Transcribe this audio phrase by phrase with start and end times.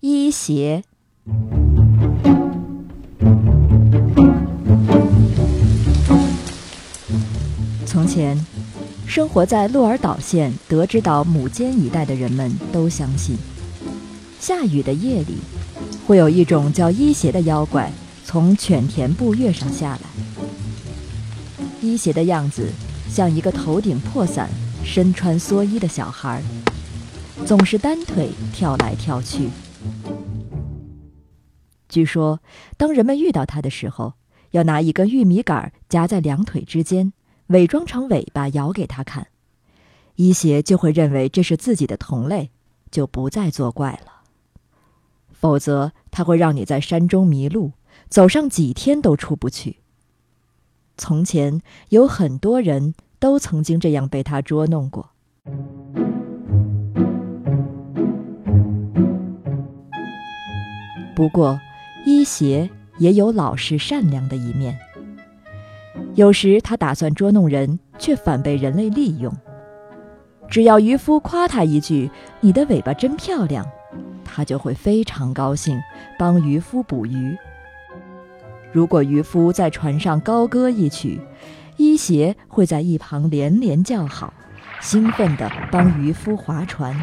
[0.00, 0.84] 医邪。
[7.84, 8.38] 从前，
[9.08, 13.36] 生活在鹿儿岛县德之岛母间一带的人们都相信，
[14.38, 15.38] 下雨的夜里，
[16.06, 17.90] 会有一种叫医邪的妖怪
[18.24, 21.66] 从犬田步月上下来。
[21.80, 22.68] 医邪的样子
[23.10, 24.48] 像一个头顶破伞、
[24.84, 26.40] 身穿蓑衣的小孩，
[27.44, 29.48] 总是单腿跳来跳去。
[31.88, 32.40] 据说，
[32.76, 34.12] 当人们遇到他的时候，
[34.50, 37.12] 要拿一根玉米杆夹在两腿之间，
[37.48, 39.28] 伪装成尾巴摇给他看，
[40.16, 42.50] 医邪就会认为这是自己的同类，
[42.90, 44.22] 就不再作怪了。
[45.32, 47.72] 否则，他会让你在山中迷路，
[48.08, 49.78] 走上几天都出不去。
[50.96, 55.10] 从前有很多人都曾经这样被他捉弄过。
[61.18, 61.60] 不过，
[62.06, 64.78] 伊邪也有老实善良的一面。
[66.14, 69.36] 有时他打算捉弄人，却反被人类利用。
[70.48, 73.66] 只要渔夫夸他一句“你的尾巴真漂亮”，
[74.24, 75.76] 他就会非常高兴，
[76.16, 77.36] 帮渔夫捕鱼。
[78.70, 81.20] 如果渔夫在船上高歌一曲，
[81.76, 84.32] 伊邪会在一旁连连叫好，
[84.80, 86.94] 兴奋地帮渔夫划船。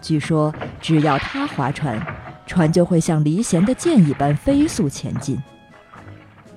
[0.00, 2.04] 据说，只要他划船，
[2.46, 5.38] 船就会像离弦的箭一般飞速前进。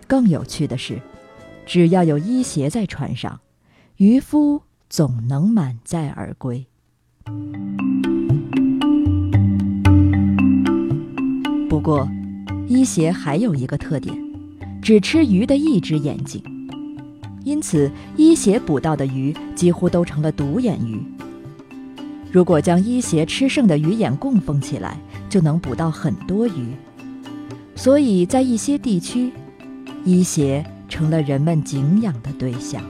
[0.08, 1.02] 更有趣的是，
[1.66, 3.40] 只要有医邪在船上，
[3.98, 6.66] 渔夫总能满载而归。
[11.70, 12.10] 不过，
[12.68, 14.16] 医邪还有一个特点，
[14.82, 16.42] 只吃鱼的一只眼睛，
[17.44, 21.02] 因此医邪捕到的鱼几乎都成了独眼鱼。
[22.32, 26.76] 如果将伊邪吃剩的鱼眼供奉起来，就能捕到很多鱼。
[27.76, 29.32] 所以在一些地区，
[30.04, 32.84] 医邪成了人们敬仰的对象。